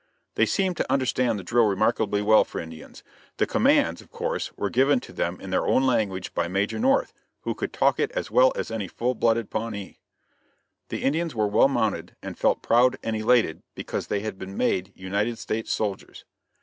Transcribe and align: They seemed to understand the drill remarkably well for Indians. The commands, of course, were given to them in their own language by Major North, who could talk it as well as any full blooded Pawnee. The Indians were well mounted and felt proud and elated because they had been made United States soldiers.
They 0.33 0.47
seemed 0.47 0.77
to 0.77 0.91
understand 0.91 1.37
the 1.37 1.43
drill 1.43 1.65
remarkably 1.67 2.23
well 2.23 2.43
for 2.43 2.59
Indians. 2.59 3.03
The 3.37 3.45
commands, 3.45 4.01
of 4.01 4.09
course, 4.09 4.51
were 4.57 4.71
given 4.71 4.99
to 4.99 5.13
them 5.13 5.39
in 5.39 5.51
their 5.51 5.67
own 5.67 5.85
language 5.85 6.33
by 6.33 6.47
Major 6.47 6.79
North, 6.79 7.13
who 7.41 7.53
could 7.53 7.71
talk 7.71 7.99
it 7.99 8.09
as 8.13 8.31
well 8.31 8.51
as 8.55 8.71
any 8.71 8.87
full 8.87 9.13
blooded 9.13 9.51
Pawnee. 9.51 9.99
The 10.89 11.03
Indians 11.03 11.35
were 11.35 11.45
well 11.45 11.67
mounted 11.67 12.15
and 12.23 12.35
felt 12.35 12.63
proud 12.63 12.97
and 13.03 13.15
elated 13.15 13.61
because 13.75 14.07
they 14.07 14.21
had 14.21 14.39
been 14.39 14.57
made 14.57 14.91
United 14.95 15.37
States 15.37 15.71
soldiers. 15.71 16.25